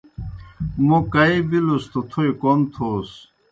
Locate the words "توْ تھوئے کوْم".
1.91-2.59